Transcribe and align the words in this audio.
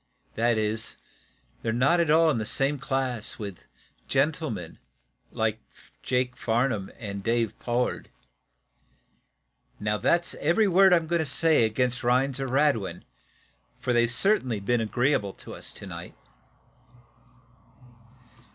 That 0.33 0.57
is, 0.57 0.95
they're 1.61 1.71
not 1.71 1.99
at 1.99 2.09
all 2.09 2.31
in 2.31 2.39
the 2.39 2.43
same 2.47 2.79
class 2.79 3.37
with 3.37 3.67
gentlemen 4.07 4.79
like 5.31 5.59
Jake 6.01 6.35
Farnum 6.35 6.89
and 6.97 7.21
Dave 7.23 7.53
Pollard. 7.59 8.09
Now, 9.79 9.99
that's 9.99 10.33
every 10.39 10.67
word 10.67 10.91
I'm 10.91 11.05
going 11.05 11.19
to 11.19 11.25
say 11.27 11.65
against 11.65 12.03
Rhinds 12.03 12.39
or 12.39 12.47
Radwin, 12.47 13.03
for 13.79 13.93
they've 13.93 14.11
certainly 14.11 14.59
been 14.59 14.81
agreeable 14.81 15.33
to 15.33 15.53
us 15.53 15.71
to 15.73 15.85
night." 15.85 16.15